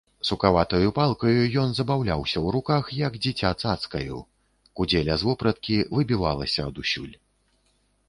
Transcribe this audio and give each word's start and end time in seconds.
Сукаватаю 0.27 0.87
палкаю 0.99 1.43
ён 1.63 1.69
забаўляўся 1.81 2.37
ў 2.45 2.55
руках, 2.57 2.89
як 3.03 3.21
дзіця 3.27 3.49
цацкаю, 3.63 4.17
кудзеля 4.81 5.21
з 5.21 5.31
вопраткі 5.31 5.75
выбівалася 5.97 6.61
адусюль. 6.73 7.15